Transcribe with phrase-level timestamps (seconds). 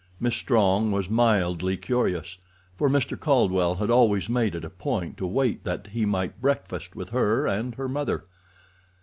[0.19, 2.39] Miss Strong was mildly curious,
[2.75, 3.19] for Mr.
[3.19, 7.45] Caldwell had always made it a point to wait that he might breakfast with her
[7.45, 8.23] and her mother.